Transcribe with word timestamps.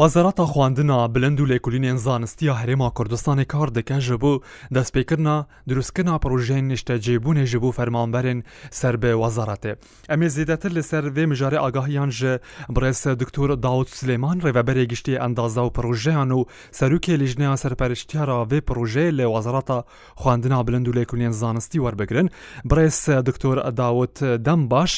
وەزارەتە 0.00 0.44
خواندنا 0.52 1.08
بلند 1.08 1.40
و 1.40 1.46
لێکولینێن 1.52 1.96
زانستی 2.06 2.50
هەرێما 2.60 2.88
کوردستانی 2.96 3.44
کار 3.52 3.68
دەکەن 3.78 4.00
ژە 4.06 4.16
بوو 4.22 4.42
دەستپێکردنا 4.74 5.36
دروستکردنا 5.68 6.16
پرۆژێن 6.24 6.64
نیشتە 6.70 6.94
جێبوونێ 7.04 7.44
ژ 7.50 7.54
بوو 7.62 7.76
فەرمانبەرن 7.78 8.38
سەر 8.80 8.94
بێ 9.02 9.12
وەزارەتێ 9.22 9.72
ئەمێ 10.10 10.28
زیدەتر 10.36 10.70
لەسەر 10.76 11.04
وێ 11.16 11.24
مژارە 11.30 11.58
ئاگاهیان 11.62 12.10
ژە 12.18 12.34
بڕێسە 12.74 13.10
دکتۆر 13.22 13.50
داوت 13.64 13.88
سلێمان 14.00 14.38
ڕێبەرێ 14.44 14.84
گشتی 14.92 15.20
ئەندازا 15.22 15.62
و 15.66 15.74
پرۆژیان 15.76 16.30
و 16.38 16.46
سەرروکێ 16.78 17.14
لیژنیان 17.22 17.56
سەرپەرشتیارا 17.62 18.38
وێ 18.50 18.58
پرۆژێ 18.68 19.06
لە 19.18 19.24
وەزارەتە 19.34 19.78
خواندنا 20.20 20.58
بلند 20.66 20.86
و 20.88 20.92
لێکولێن 20.98 21.32
زانستی 21.42 21.82
وەربگرن 21.84 22.28
برێس 22.70 22.98
دکتۆر 23.28 23.56
داوت 23.80 24.14
دەم 24.46 24.60
باش 24.72 24.92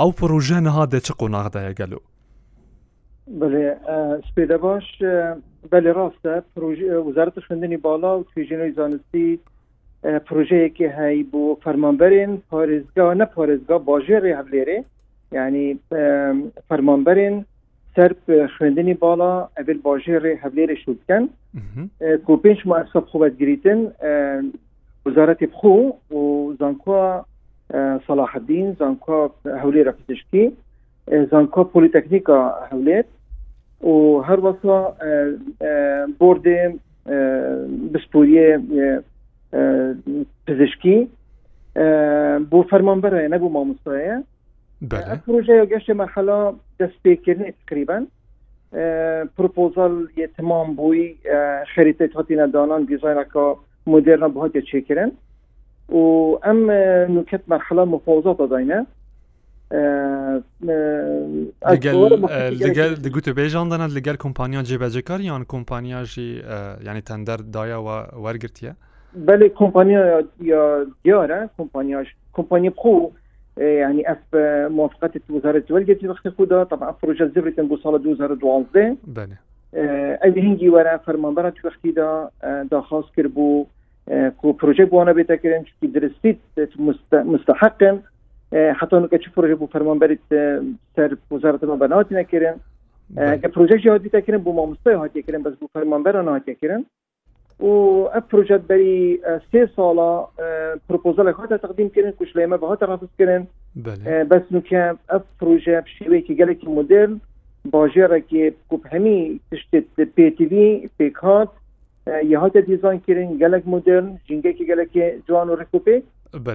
ئەو 0.00 0.10
پرۆژە 0.18 0.58
نەها 0.66 0.84
دەچ 0.94 1.06
قۆناغدایە 1.20 1.72
گەلو 1.80 2.00
بڵێ 3.40 3.66
سپێدە 4.28 4.56
باش 4.66 4.86
بەێ 5.70 5.90
ڕاستە 5.98 6.34
وزارت 7.08 7.34
خوندنی 7.46 7.78
باڵا 7.86 8.12
و 8.16 8.26
توێژینەوەی 8.30 8.76
زانستی 8.78 9.28
پروژەیەکی 10.28 10.88
هەی 10.98 11.18
بۆ 11.32 11.44
فەرمانبەرین 11.64 12.32
پارێزگا 12.50 13.06
نە 13.20 13.26
پارێزگا 13.36 13.76
باژێڕێ 13.88 14.32
هەبلێرێ 14.40 14.78
یعنی 15.36 15.66
فەرمانبەرین 16.68 17.36
سەر 17.94 18.10
خوێندنی 18.54 18.94
باڵا 19.04 19.32
ئەبل 19.56 19.78
باژێڕێ 19.86 20.32
هەبلێرە 20.42 20.76
شو 20.82 20.92
بکەن 21.00 21.24
کو 22.26 22.32
پێنج 22.42 22.60
ماسە 22.70 22.98
خوبەت 23.10 23.34
گریتن 23.40 23.80
وزارەتی 25.06 25.46
بخۆ 25.52 25.70
و 26.16 26.22
زانکۆ 26.60 26.98
سەلاحدین 28.06 28.66
زانکۆ 28.80 29.20
هەولێرە 29.60 29.92
پزیشکی 29.98 30.44
زانکۆ 31.30 31.64
پلیتەکنیکا 31.74 32.38
هەولێت 32.70 33.08
و 33.88 33.92
هەر 34.28 34.38
وەسا 34.46 34.78
بردێ 36.20 36.60
بسپوریە 37.92 38.48
پزیشکی 40.46 40.98
بۆ 42.50 42.60
فەرمانبەرە 42.70 43.20
نەبوو 43.34 43.54
مامۆستایە 43.56 44.16
پروژه 45.26 45.54
گەشت 45.72 45.88
مەحلا 46.00 46.38
دەستپێکردنی 46.80 47.52
تقریبان 47.60 48.04
پروپۆزال 49.36 49.94
تمام 50.38 50.66
بووی 50.78 51.02
خەریتە 51.72 52.04
هاتیە 52.18 52.46
دانان 52.54 52.82
دیزاینەکە 52.90 53.44
مدررنە 53.92 54.28
بهاتە 54.34 54.60
چێکردن 54.70 55.10
و 55.98 56.02
ئەم 56.44 56.60
نوکەت 57.16 57.42
مەحلا 57.54 57.84
مفۆزات 57.94 58.36
دەداینە 58.42 58.80
لەگەل 62.64 62.94
دەگوتبێژان 63.06 63.66
دەنات 63.72 63.92
لەگەل 63.98 64.16
کۆمپانیا 64.24 64.60
جێبەجەکار 64.68 65.20
یان 65.30 65.42
کۆمپانیاژی 65.52 66.30
ینی 66.88 67.02
تەندەر 67.08 67.38
دایەوە 67.54 67.98
وەرگرتە 68.24 68.72
بەێ 69.26 69.48
کۆمپانیا 69.60 70.00
دیارە 71.04 71.40
کۆمپانیاش 71.58 72.08
کۆمپانیا 72.36 72.72
خو 72.82 72.96
يعني 73.82 74.02
اف 74.12 74.24
موافقه 74.78 75.20
وزاره 75.36 75.64
الوالده 75.70 75.94
في 76.22 76.30
خدا 76.36 76.64
طبعا 76.64 76.92
پروژه 76.92 77.26
زبرت 77.34 77.60
بو 77.70 77.76
سال 77.82 77.98
2012 77.98 78.96
بله 79.06 79.38
اي 79.74 80.16
آه، 80.22 80.40
هنگي 80.42 80.68
ورا 80.68 80.98
فرمانبر 80.98 81.50
تو 81.50 81.68
وقتی 81.68 81.92
دا 81.92 82.30
آه، 82.42 82.62
درخواست 82.70 83.14
کرد 83.16 83.34
بو 83.34 83.66
آه، 84.10 84.28
کو 84.30 84.52
پروژه 84.52 84.84
بو 84.86 84.98
انا 85.02 85.12
بیت 85.12 85.40
کردن 85.42 85.62
درستید 85.94 86.38
مستحقن 87.16 87.96
حتىکە 88.80 89.18
چ 89.22 89.26
پروژه 89.36 89.54
بوو 89.60 89.68
فەرمانبەریت 89.74 90.26
سەر 90.98 91.10
وزارەتمان 91.34 91.78
بەناوەتی 91.82 92.16
نەکردن 92.20 92.56
کە 93.44 93.48
پروژه 93.54 93.74
هاتیتەکردن 93.94 94.40
بۆ 94.46 94.52
مامۆستای 94.58 94.96
هاتیکردن 95.02 95.42
بەس 95.46 95.54
بوو 95.62 95.70
فەرمانبەران 95.78 96.26
هاتیکردن 96.36 96.82
و 97.60 97.74
ئە 98.14 98.20
پروژه 98.30 98.56
بەری 98.70 99.00
سێ 99.50 99.62
ساڵە 99.76 100.10
پرپۆزل 100.88 101.26
خاتە 101.38 101.56
تقدیمکردن 101.64 102.12
کوشلێمە 102.20 102.56
بە 102.62 102.66
هاتە 102.70 102.84
ڕاستکردن 102.90 103.42
بەس 104.30 104.44
نوکە 104.54 104.82
ئە 105.10 105.18
پروژه 105.40 105.82
شێوەیەکی 105.96 106.34
گەلێکی 106.40 106.68
مدرن 106.76 107.12
باژێڕێکی 107.72 108.42
کوپهەمی 108.70 109.20
تشتێت 109.50 109.86
پێتیوی 110.16 110.70
پێکات 110.98 111.50
یهات 112.06 112.56
دیزاین 112.68 113.00
کردن 113.06 113.28
گلک 113.40 113.62
مدرن 113.68 114.06
جنگه 114.28 114.52
که 114.52 114.64
گلک 114.64 114.92
جوان 115.28 115.48
و 115.50 115.54
رکوپه 115.56 116.02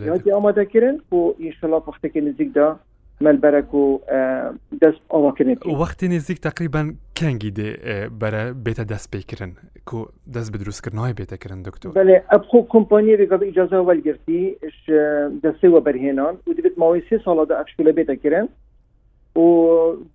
یهاتی 0.05 0.31
آماده 0.31 0.65
کردن 0.65 0.95
و 1.11 1.33
انشالله 1.39 1.81
وقتی 1.87 2.09
که 2.09 2.21
نزدیک 2.21 2.53
دا 2.53 2.79
مەلبەرەك 3.25 3.69
و 3.75 3.83
دەست 4.81 5.01
ئەوەکردن 5.13 5.57
وەختی 5.83 6.03
نزیک 6.03 6.39
تقریبان 6.39 6.87
کەنگی 7.19 7.51
دێ 7.59 7.67
بەرە 8.21 8.43
بێتە 8.65 8.83
دەست 8.93 9.07
پێکردن 9.11 9.51
کو 9.85 9.97
دەست 10.35 10.49
بە 10.53 10.57
دروستکردنەوەی 10.63 11.13
بێتەکردن 11.19 11.59
دکتۆر 11.67 11.91
بەێ 11.99 12.19
ئەبخۆ 12.31 12.57
کۆمپانیە 12.73 13.17
ێگەڵ 13.17 13.41
ئیجاازە 13.45 13.79
وەلگرتی 13.89 14.55
دەستی 15.43 15.69
وە 15.73 15.81
بەرهێنان 15.87 16.33
و 16.47 16.53
دەبێت 16.57 16.75
ماوەی 16.77 17.01
سێ 17.09 17.17
ساڵەدا 17.25 17.55
ئەشکلە 17.61 17.91
بێتەکردن 17.99 18.47
و 19.35 19.41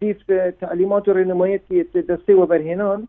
دیت 0.01 0.21
تعلیمات 0.61 1.09
و 1.09 1.15
ڕێنمایەتی 1.15 1.85
دەستی 2.11 2.35
وە 2.41 2.47
بەرهێنان 2.53 3.01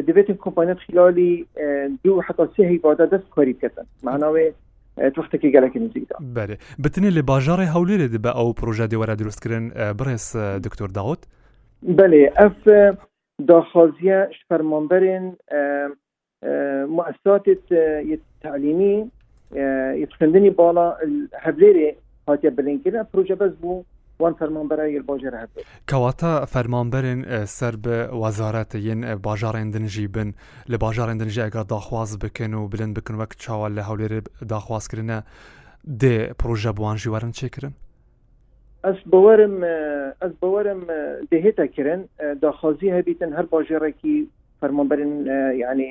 دبیت 0.00 0.30
کمپانیت 0.38 0.76
خیالی 0.78 1.46
اه، 1.56 1.88
دو 2.04 2.20
حتی 2.20 2.42
حتاسیهی 2.42 2.78
بادا 2.78 3.06
دست 3.06 3.28
کاری 3.30 3.56
بکەن 3.62 3.86
معناوێ 4.04 4.52
اه، 4.98 5.10
توختێکی 5.10 5.52
گەلەکی 5.52 5.76
نزیکدا 5.78 6.16
بله 6.34 6.58
بتنی 6.84 7.10
لە 7.10 7.22
باژارێ 7.22 7.66
هەولێرە 7.74 8.08
دەبە 8.14 8.32
ئەو 8.36 8.54
پروۆژە 8.60 8.86
دێوەرە 8.90 9.16
دروستکردن 9.20 9.70
اه، 9.76 9.92
بڕێز 9.92 10.24
دکتۆر 10.66 10.88
داوت 10.94 11.26
بەێ 11.98 12.28
ئەف 12.38 12.68
داخوازیە 13.48 14.28
شپەرمانبەرێن 14.38 15.24
مؤسسات 16.88 17.44
تعلیمی 18.42 19.10
یتخندنی 20.02 20.50
بالا 20.50 20.96
هەبلێرێ 21.44 21.88
هااتە 22.30 22.50
بلینکردن 22.56 23.04
پروۆژە 23.14 23.34
بەس 23.40 23.52
بوو 23.60 23.82
وان 24.22 24.34
فەرمانبەرە 24.40 24.84
یل 24.96 25.02
باژێر 25.10 25.34
هەب 25.42 25.50
کەواتە 25.90 26.30
فەرمانبەرن 26.52 27.20
سەر 27.58 27.74
بە 27.84 27.96
وەزارەتە 28.22 28.76
یەن 28.88 29.00
باژارێندنژی 29.26 30.06
بن 30.14 30.28
لە 30.72 30.76
باژارێندنژی 30.84 31.44
ئەگەر 31.46 31.64
داخواز 31.74 32.10
بکەن 32.22 32.52
و 32.54 32.62
بلند 32.72 32.92
بکن 32.98 33.14
وەک 33.22 33.32
چاوە 33.42 33.68
لە 33.76 33.82
هەولێر 33.88 34.12
داخوازکردە 34.52 35.18
دێ 36.02 36.16
پرۆژە 36.40 36.72
بوانژی 36.78 37.10
وەرن 37.14 37.32
چێکردن 37.38 37.72
ez 38.92 38.98
bawerim 39.12 39.56
ez 40.26 40.32
bawerim 40.42 40.80
dehêta 41.32 41.66
kirin 41.74 42.00
daxwazî 42.44 42.88
hebîtin 42.96 43.30
her 43.36 43.46
bajarekî 43.54 44.14
fermanberên 44.60 45.12
yani 45.64 45.90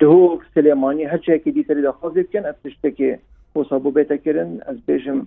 dihok 0.00 0.40
Selêmanî 0.54 1.04
her 1.12 1.20
çekî 1.26 1.50
dîserî 1.56 1.82
daxwazî 1.88 2.16
bikin 2.26 2.44
ez 2.50 2.56
tiştekê 2.66 3.10
hosa 3.54 3.76
bû 3.82 3.90
bête 3.98 4.16
kirin 4.24 4.50
ez 4.70 4.78
bêjim 4.88 5.18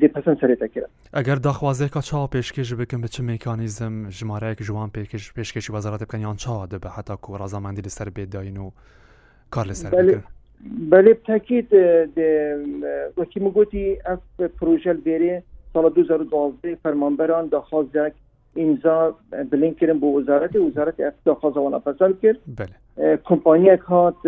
دێپەسەند 0.00 0.38
سەرێتەکرا 0.42 0.86
ئەگەر 1.16 1.36
داخوازێکە 1.46 2.00
چاو 2.08 2.26
پێشکێش 2.26 2.72
بکەم 2.74 3.00
بچ 3.02 3.20
میکانیزم 3.20 4.10
ژمارەیەک 4.10 4.58
جوان 4.62 4.90
پێکش 4.94 5.32
پێشکێکی 5.32 5.72
بەزارات 5.72 6.02
بکەن 6.02 6.20
یان 6.20 6.36
چاوا 6.36 6.66
دەبە 6.72 6.86
حتا 6.88 7.18
و 7.28 7.36
ڕزاماندی 7.42 7.82
لەسەر 7.86 8.08
بێداین 8.16 8.56
و 8.58 8.70
کار 9.50 9.64
لەسەر 9.70 9.90
بەێ 10.90 11.14
تاکیت 11.26 11.68
وەکی 13.20 13.40
مگوتی 13.44 13.86
ئەف 14.06 14.20
پروژەل 14.60 14.98
بێرێ 15.06 15.36
ساڵە 15.74 15.90
2012 15.94 16.76
فەرمانبەران 16.82 17.46
داخوازێک 17.54 18.14
ئینجا 18.56 19.14
بلین 19.50 19.74
کردن 19.74 19.98
بۆ 20.00 20.06
وەزارەتی 20.16 20.58
وزارەتی 20.58 21.02
ئەف 21.04 21.14
داخوازەوەە 21.28 21.80
پەسەند 21.86 22.14
کرد 22.22 22.40
کۆمپانیەک 23.28 23.82
هات 23.90 24.18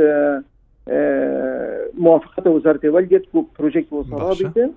موافقەتە 2.04 2.48
وەزارتی 2.56 2.88
وەلگەت 2.96 3.26
و 3.34 3.38
پروژێک 3.56 3.86
بۆ 3.92 3.98
سەڕابیتن 4.10 4.70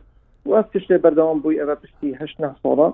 و 0.46 0.54
از 0.54 0.66
تشتێ 0.76 0.98
بەردەوام 1.04 1.42
بووی 1.44 1.60
ئەوە 1.62 1.76
پشتی 1.84 2.14
هشت 2.16 2.42
نه 2.42 2.56
ساڵە 2.64 2.94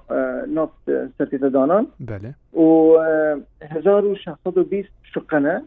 نفت 0.54 1.12
ستیت 1.14 1.40
دانان 1.40 1.86
بله 2.00 2.34
و 2.64 2.98
هزار 3.70 4.04
و 4.04 4.14
و 4.46 4.64
بیست 4.64 4.88
شقنه 5.14 5.62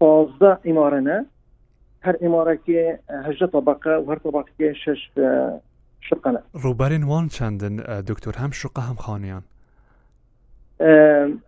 پازده 0.00 0.58
اماره 0.64 1.00
نه 1.00 1.24
هر 2.00 2.16
اماره 2.20 2.58
که 2.66 2.98
هجه 3.24 3.46
طبقه 3.46 3.94
و 3.96 4.10
هر 4.10 4.18
طبقه 4.18 4.44
که 4.58 4.72
شش 4.72 5.10
شقنه 6.00 6.42
روبرین 6.52 7.04
وان 7.04 7.28
چندن 7.28 7.76
دکتر 8.08 8.38
هم 8.38 8.50
شقه 8.50 8.82
هم 8.88 8.94
خانیان 8.94 9.42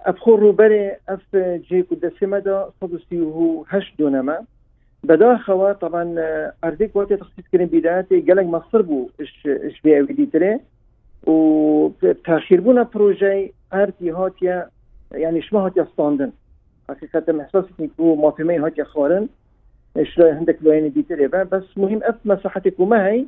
افخور 0.07 0.41
روبری 0.41 0.91
اف 1.09 1.35
جی 1.69 1.83
کد 1.83 2.45
دا 2.45 2.73
صد 2.81 2.93
و 2.95 2.99
سی 3.11 3.21
و 3.21 3.65
هشت 3.67 3.95
دونمه 3.99 4.35
بدا 5.09 5.37
خوا 5.39 5.73
طبعا 5.73 6.15
ارديك 6.65 6.97
آه، 6.97 6.99
وقت 6.99 7.13
تخصيص 7.13 7.45
كريم 7.53 7.67
بداتي 7.67 8.21
قالك 8.21 8.47
ما 8.47 8.63
صربو 8.73 9.09
اش 9.21 9.47
اش 9.47 9.81
بي 9.81 10.01
او 10.01 10.05
دي 10.05 10.27
تري 10.27 10.59
و 11.27 11.89
تاخير 12.25 12.61
بونا 12.61 12.83
بروجي 12.83 13.53
ارتي 13.75 14.11
هاتيا 14.11 14.69
يعني 15.13 15.43
شنو 15.43 15.61
هاتيا 15.61 15.89
ستاندن 15.93 16.33
حقيقة 16.91 17.41
احساس 17.41 17.65
نيكو 17.79 18.15
ما 18.15 18.31
في 18.31 18.45
مي 18.45 18.59
هاتيا 18.59 18.85
خارن 18.85 19.29
اش 19.97 20.19
راي 20.19 20.31
عندك 20.31 20.63
بوين 20.63 20.89
بي 20.89 21.03
تري 21.03 21.27
بس 21.29 21.65
مهم 21.79 22.01
اف 22.03 22.15
مساحتك 22.25 22.81
وما 22.81 23.07
هي 23.07 23.25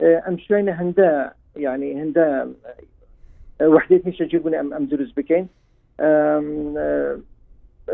آه، 0.00 0.22
ام 0.28 0.38
شوين 0.38 0.68
هندا 0.68 1.32
يعني 1.56 2.02
هندا 2.02 2.52
آه، 3.60 3.68
وحدات 3.68 4.06
مش 4.06 4.18
تجيبوني 4.18 4.60
ام 4.60 4.74
ام 4.74 4.86
دروز 4.86 5.12
بكين 5.12 5.48
ام 6.00 7.20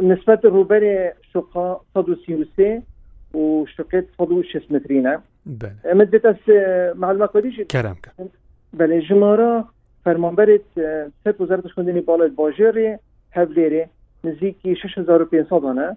نسبة 0.03 0.39
الروبري 0.45 1.13
شقا 1.35 1.81
صدو 1.95 2.15
سي 2.57 2.81
واشتقيت 3.35 4.07
فضو 4.19 4.43
شس 4.43 4.73
مترينا 4.73 5.21
مدت 5.93 6.25
اس 6.27 6.37
معلومه 6.99 7.27
قديش 7.27 7.61
كلامك 7.61 8.13
بله 8.73 8.99
جمارا 8.99 9.69
فرمانبرت 10.05 10.65
سر 11.25 11.35
وزارت 11.39 11.67
خوندنی 11.67 12.01
بالا 12.01 12.27
باجری 12.27 12.97
هفلیری 13.33 13.85
نزدیکی 14.25 14.75
6500 14.77 15.61
دانه 15.63 15.97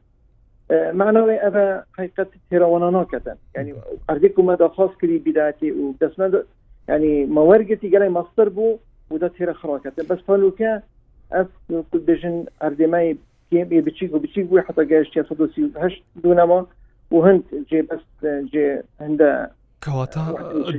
معنوي 0.93 1.35
اما 1.35 1.83
حقيقه 1.97 2.27
تيروانانا 2.49 3.03
كتن 3.03 3.35
يعني 3.55 3.73
ارديكو 4.09 4.41
مدى 4.41 4.67
خاص 4.67 4.89
كري 5.01 5.17
بدايتي 5.17 5.71
ودسنا 5.71 6.43
يعني 6.87 7.25
مورقتي 7.25 7.89
قال 7.89 8.09
مصدر 8.11 8.49
بو 8.49 8.77
وده 9.09 9.27
تيرا 9.27 9.53
خراكتن 9.53 10.03
بس 10.15 10.19
فلوكا 10.27 10.81
اف 11.31 11.47
كل 11.69 11.99
دجن 12.05 12.45
اردماي 12.63 13.17
كيم 13.49 13.63
بيتشيك 13.67 14.13
وبيتشيك 14.13 14.59
حتى 14.59 14.85
جاش 14.85 15.17
138 15.17 15.71
دونما 16.15 16.65
و 17.13 17.21
هەند 17.25 17.43
جێبست 17.69 18.23
جێ 18.53 18.67
هەندە 19.03 19.33
کەواتە 19.85 20.23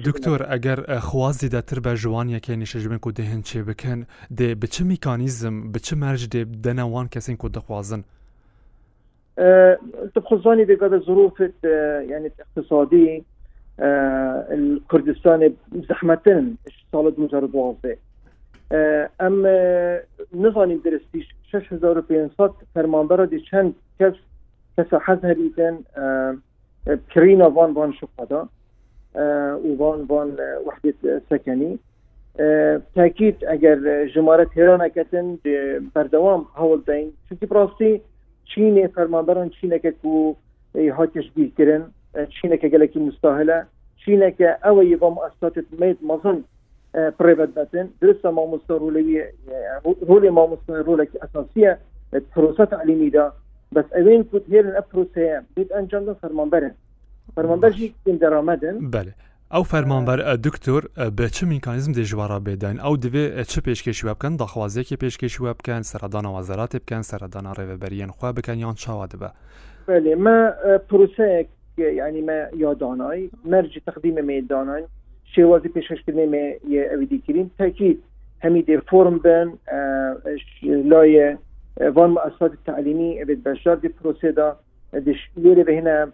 دکتۆر 0.09 0.41
ئەگەر 0.51 0.79
خوازی 1.09 1.49
دەتر 1.57 1.79
بە 1.85 1.93
ژوانیەکە 2.03 2.53
نیشەژمن 2.63 2.99
و 3.09 3.13
دەهێن 3.19 3.43
چێ 3.49 3.61
بکەن 3.69 4.01
دێ 4.39 4.49
بچ 4.63 4.75
میکانیزم 4.93 5.55
بچ 5.73 5.89
مەرج 6.03 6.23
دێ 6.35 6.43
دەنەوان 6.65 7.07
کەسین 7.15 7.37
کو 7.43 7.49
دەخوازن 7.57 8.01
تخزاني 10.15 10.65
بقدر 10.65 10.99
ظروف 11.01 11.41
يعني 12.11 12.27
الاقتصادية 12.37 13.23
الكردستان 14.59 15.41
زحمتين 15.89 16.45
سال 16.93 17.07
2012 17.11 17.99
ام 19.21 19.47
نظام 20.35 20.79
درستی 20.87 21.21
6500 21.53 22.51
فرماندار 22.75 23.25
دي 23.27 23.41
چند 23.51 23.75
کس 24.01 24.15
کەسە 24.77 24.97
حەز 25.07 25.21
هەریدن 25.31 25.77
کرینە 27.15 27.49
بۆن 27.57 27.71
بۆن 27.77 27.91
شقدا 28.01 28.41
و 29.65 29.67
بۆن 29.81 29.99
بۆن 30.11 30.29
اه، 30.41 30.59
وحدت 30.67 30.99
سەکەنی 31.29 31.73
اه، 32.39 32.77
تاکیت 32.97 33.39
ئەگەر 33.51 33.79
ژمارە 34.15 34.45
تێرانەکەتن 34.55 35.27
بەردەوام 35.95 36.43
هەوڵ 36.61 36.81
دەین 36.89 37.09
چونکی 37.29 37.47
پراستی 37.53 37.93
چینێ 38.51 38.85
فەرمانبەران 38.95 39.49
چینەکەک 39.57 39.99
و 40.05 40.35
هاتیش 40.99 41.27
بیرکردن 41.37 41.83
اه، 41.91 42.27
چینەکە 42.35 42.69
گەلێکی 42.73 43.01
مستاهلە 43.09 43.59
چینەکە 44.03 44.51
ئەوە 44.65 44.83
یە 44.93 44.97
بۆم 45.03 45.17
ئەستاتت 45.25 45.67
میت 45.81 45.99
مەزن 46.11 46.39
پرێبەت 47.19 47.51
بەتن 47.59 47.87
درستە 48.03 48.29
مامۆستا 48.37 48.75
ڕولەوی 48.83 49.17
ڕۆلی 50.09 50.31
مامۆستا 50.39 50.73
ڕۆلێکی 50.89 51.17
ئەساسیە 51.23 51.73
پرۆسە 52.35 52.65
تعلیمیدا 52.73 53.25
بس 53.75 53.85
ئەوێن 53.99 54.23
کووت 54.31 54.45
هێرن 54.53 54.73
ئە 54.79 54.83
پرۆسەیە 54.91 55.37
بیت 55.57 55.69
ئەنجامدا 55.77 56.15
فەرمانبەرن 56.23 56.75
فەرمانبەرژی 57.37 57.89
دەرامەدن 58.23 58.77
بەێ 58.95 59.13
ئەو 59.55 59.65
فەرمانبەر 59.73 60.19
دکتۆر 60.47 60.83
بە 61.19 61.27
چ 61.35 61.39
میکانیزم 61.55 61.93
دێژوارە 61.99 62.39
بێداین 62.47 62.79
ئەو 62.85 62.95
دەبێت 63.05 63.47
چه 63.53 63.61
پێشکەشی 63.67 64.05
بکەن 64.11 64.33
داخوازیەکی 64.43 64.97
پێشکەشی 65.03 65.41
وە 65.45 65.53
بکەن 65.59 65.83
سەردانەوە 65.91 66.41
زەراتێ 66.49 66.79
بکەن 66.85 67.03
سەردانە 67.11 67.53
ڕێبەریان 67.59 68.11
خوا 68.17 68.31
بکەن 68.39 68.59
یان 68.65 68.75
چاوا 68.83 69.07
دەبە 69.13 69.31
مە 70.25 70.37
پرۆسەیەک 70.89 71.49
ینی 72.01 72.23
مە 72.29 72.39
یادانایی 72.65 73.31
مەرج 73.53 73.73
تقدیمە 73.89 74.23
مێدانان 74.31 74.83
شێوازی 75.35 75.69
پێشکردنی 75.77 76.27
مێ 76.33 76.45
ئەوی 76.93 77.07
دیکردین 77.13 77.49
تاکیید 77.59 77.99
هەمی 78.45 78.63
دێ 78.69 78.77
فۆرم 78.89 79.17
بن 79.25 79.49
لایە 80.93 81.29
وان 81.81 82.11
مؤسسات 82.11 82.53
التعليمي 82.53 83.23
ابد 83.23 83.39
بشار 83.49 83.75
دي 83.79 83.91
بروسيدا 84.05 84.57
دش 84.95 85.31
ليري 85.37 85.63
بهنا 85.63 86.11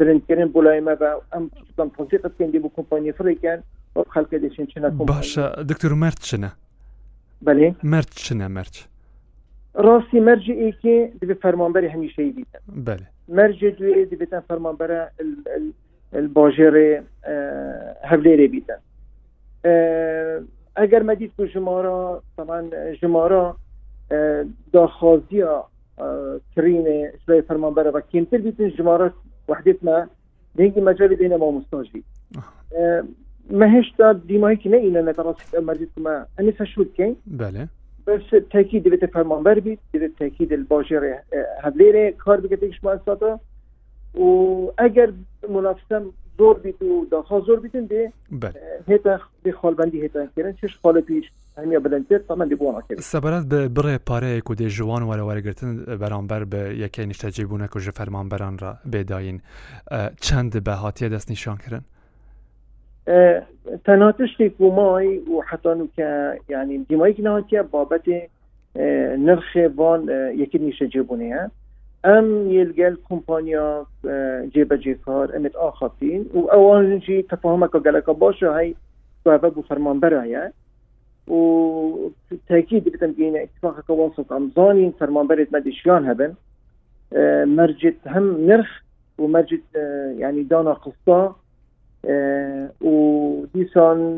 برندكرين 0.00 0.48
بولايما 0.54 0.94
با 0.94 1.20
ام 1.36 1.48
تطلم 1.76 1.88
تنسيق 1.88 2.32
كان 2.38 2.50
دي 2.50 2.58
بو 2.58 2.68
كومباني 2.68 3.12
فريكان 3.12 3.60
وخلق 3.96 4.34
دي 4.36 4.54
شنشنا 4.54 4.88
باشا 4.88 5.62
دكتور 5.62 5.94
مرت 5.94 6.22
شنا 6.22 6.50
بله 7.42 7.74
مرت 7.82 8.18
شنا 8.18 8.48
مرت 8.48 8.88
راسي 9.76 10.20
مرجع 10.20 10.54
اي 10.54 10.72
كي 10.72 11.12
دي 11.22 11.34
فرمانبري 11.34 11.90
هميشه 11.94 12.20
دي 12.22 12.46
بله 12.68 13.06
مرجع 13.28 13.68
دي 13.68 14.04
دي 14.04 14.16
بتن 14.16 14.40
فرمانبرا 14.48 15.08
الباجر 16.14 17.02
هبليري 18.04 18.46
بيتن 18.46 18.78
اگر 20.78 21.02
مدید 21.02 21.30
کو 21.36 21.44
جمارا 21.44 22.22
طبعا 22.36 22.70
جمارا 23.02 23.56
داخوازی 24.72 25.44
کرین 26.56 27.08
اشلای 27.14 27.42
فرمان 27.42 27.74
بره 27.74 27.90
و 27.90 28.00
کمتر 28.12 28.38
بیتن 28.38 28.70
جماره 28.70 29.12
وحدیت 29.48 29.84
ما 29.84 30.06
دینگی 30.56 30.80
مجال 30.80 31.08
بین 31.08 31.36
ما 31.36 31.50
مستاجی 31.50 32.04
مهشتا 33.50 34.12
دیمایی 34.12 34.56
که 34.56 34.70
نه 34.70 34.76
اینه 34.76 35.02
نتراسی 35.02 35.58
مردید 35.62 35.88
که 35.94 36.00
ما 36.00 36.22
انیسا 36.38 36.64
شد 36.64 36.94
کن 36.96 37.16
بله 37.26 37.68
بس 38.06 38.20
تاکید 38.50 38.84
دیویت 38.84 39.06
فرمان 39.06 39.44
بیت 39.44 39.64
بید 39.64 39.78
دیویت 39.92 40.16
تاکید 40.18 40.52
الباجر 40.52 41.14
هدلیر 41.62 42.10
کار 42.10 42.40
بکت 42.40 42.62
ایش 42.62 42.80
مؤسساتا 42.84 43.40
و 44.16 44.22
اگر 44.78 45.12
منافسم 45.50 46.04
زور 46.38 46.58
بیت 46.58 46.82
و 46.82 47.04
داخل 47.10 47.40
زور 47.40 47.60
بیتن 47.60 47.84
دی 47.84 48.08
بله 48.32 48.54
هیتا 48.88 49.18
خالبندی 49.56 50.00
هیتا 50.02 50.26
کرن 50.36 50.52
چش 50.52 50.78
خال 50.82 51.00
پیش 51.00 51.24
هەمیە 51.56 51.78
پاره 51.84 52.20
سەمە 52.28 52.44
دیبووەکە 52.50 52.92
جوان 53.00 53.42
بە 53.50 53.60
بڕێ 53.76 53.96
پارەیەک 54.08 54.46
و 54.50 54.54
دێژوان 54.60 55.02
وەرەوەرگتن 55.08 55.70
بەرامبەر 56.02 56.42
بە 56.52 56.60
یەکەی 56.84 57.06
نیشتەجی 57.10 57.44
بوونەک 57.48 57.72
و 57.76 57.80
ژە 57.84 57.92
فەرمانبەران 57.98 58.54
را 58.62 58.72
بێداین 58.92 59.38
دست 59.40 60.58
بە 60.66 60.70
هااتە 60.80 61.06
دەستنیشانکردن 61.14 61.82
که 64.38 64.52
و 64.60 64.70
مای 64.70 65.18
و 65.18 65.40
حتی 65.46 65.68
وکە 65.84 66.06
یعنی 66.48 66.78
دیمایی 66.88 67.14
ناوتە 67.26 67.66
بابەتێ 67.74 68.20
نرخێ 69.26 69.68
بان 69.76 70.00
یەکی 70.42 70.74
ها 71.32 71.50
ام 72.04 72.50
یلگل 72.50 72.96
کمپانیا 73.08 73.86
جیب 74.04 74.08
جێبەجێکار 74.52 75.26
امت 75.36 75.54
ئاخاتین 75.56 76.22
و 76.34 76.40
ئەوانجی 76.54 77.22
تەفاهمەکە 77.30 77.78
گەلەکە 77.86 78.12
باشە 78.22 78.48
هەی 78.58 78.74
بۆ 79.26 79.60
فەرمانبەرە 79.68 80.22
وتاكيد 81.28 82.84
بتمكين 82.84 83.36
اتفاق 83.36 83.76
التوسط 83.78 84.26
فرمان 85.00 85.26
برد 85.26 85.48
ما 85.52 85.62
شلون 85.72 86.06
هبن 86.06 86.34
آه، 87.16 87.44
مرجت 87.44 87.96
هم 88.06 88.46
نرخ 88.46 88.68
ومرجت 89.18 89.60
آه، 89.76 90.14
يعني 90.18 90.42
دانا 90.42 90.72
قصة 90.72 91.36
آه، 92.06 92.70
وديسان 92.80 94.16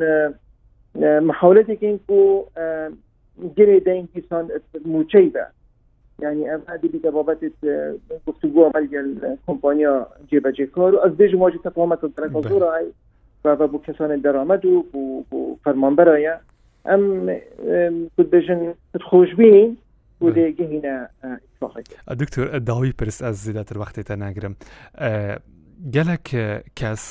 محاولتك 0.96 1.84
انكو 1.84 2.44
جري 3.58 3.78
دين 3.78 4.08
ديسان 4.14 4.48
موشيبة 4.84 5.46
يعني 6.20 6.54
ام 6.54 6.62
هذه 6.68 6.90
بضبط 6.94 7.38
گفتگو 8.28 8.58
عمل 8.58 8.90
جل 8.90 9.36
کمپانیا 9.50 10.06
جیبه 10.30 10.50
جکار 10.50 10.94
و 10.94 10.98
از 10.98 11.12
دیج 11.16 11.34
مواجه 11.34 11.56
تفاهمت 11.64 11.98
در 12.16 12.28
کازورای 12.28 12.86
و 13.44 13.66
بو 13.68 13.78
کسان 13.78 14.16
درآمد 14.20 14.64
و 14.66 14.84
بو 14.92 15.56
ئەم 16.92 17.04
بژن 18.32 18.60
خۆشببینین 19.08 19.70
بۆێگەهینە 20.20 20.96
دکتۆر 22.20 22.44
داوی 22.68 22.92
پرس 23.00 23.18
ئەس 23.24 23.36
زیاتر 23.46 23.76
وەختێتە 23.82 24.14
ناگرم 24.24 24.54
گەلک 25.94 26.26
کەس 26.78 27.02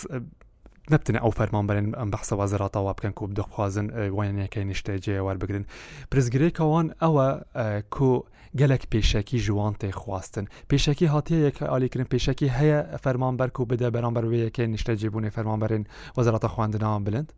نبتن 0.92 1.16
ئەو 1.24 1.32
فەرمان 1.40 1.66
بەرن 1.70 1.88
ئەم 2.00 2.10
بەحسە 2.14 2.34
وازراتەوە 2.40 2.94
بکەن 2.98 3.14
و 3.24 3.28
بدەخوازن 3.32 3.88
وانەکەی 4.18 4.66
نیشتێجێ 4.72 5.18
وەربگرن 5.26 5.66
پرزگرێکەوەن 6.12 6.88
ئەوە 7.02 7.28
کۆ 7.96 8.12
گەلک 8.60 8.84
پێشەکی 8.94 9.38
ژوان 9.46 9.74
تێخواستن 9.82 10.46
پێشەکی 10.70 11.08
هاتیەیە 11.14 11.52
کە 11.58 11.64
ئالیکردن 11.72 12.08
پێشەکی 12.14 12.54
هەیە 12.58 12.80
فەرمان 13.04 13.34
بەرک 13.40 13.56
و 13.60 13.66
بدە 13.72 13.88
بەرامبەر 13.96 14.24
وەیەکە 14.32 14.64
نیشتەجێبوونی 14.74 15.34
فەرمان 15.36 15.60
بەرن 15.64 15.84
وەزاراتە 16.18 16.50
خواندنەوە 16.56 17.00
بلند 17.08 17.30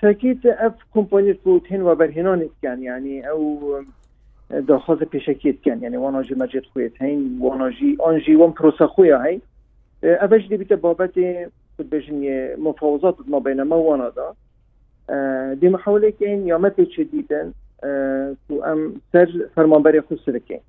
تاکیت 0.00 0.46
ئەف 0.46 0.76
کۆمپۆنیت 0.94 1.38
بوتین 1.44 1.82
و 1.82 1.94
بەرهێنانێتکان 2.00 2.78
ینی 2.88 3.16
ئەو 3.28 3.40
داخوازە 4.70 5.06
پێشەکیتکان 5.12 5.78
ینی 5.84 5.96
وانۆژی 6.02 6.34
مەجێت 6.42 6.66
خوێت 6.72 6.94
هەین 7.02 7.20
وانۆژی 7.44 7.96
ئۆنژی 8.04 8.38
وەم 8.40 8.52
پرۆسە 8.58 8.84
خۆیان 8.94 9.22
هەین 9.26 9.40
ئەش 10.22 10.42
دەبیتە 10.52 10.76
بابەتی 10.84 11.26
بژنی 11.92 12.30
مفاوزات 12.66 13.16
ما 13.32 13.38
بینەمە 13.48 13.78
وانادا 13.88 14.28
دیمەحولێکین 15.60 16.40
یامەتێکی 16.52 17.04
دیدن 17.12 17.46
ئەم 18.66 18.80
سەر 19.12 19.28
فەرمانبەری 19.54 20.02
خوسرەکەین 20.08 20.62